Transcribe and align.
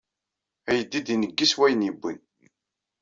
Ayeddid 0.69 1.07
ineggi 1.13 1.45
s 1.51 1.53
wayen 1.59 1.85
yewwi. 1.87 2.13